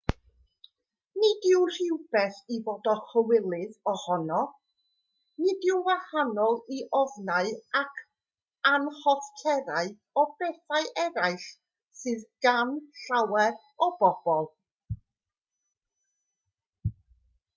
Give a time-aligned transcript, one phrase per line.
[1.23, 4.39] nid yw'n rhywbeth i fod a chywilydd ohono
[5.45, 8.01] nid yw'n wahanol i ofnau ac
[8.71, 9.93] anhoffterau
[10.23, 11.47] o bethau eraill
[12.01, 14.51] sydd gan lawer o bobl